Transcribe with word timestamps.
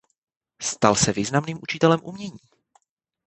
Stal 0.61 0.95
se 0.97 1.13
významným 1.13 1.59
učitelem 1.61 1.99
umění. 2.03 2.39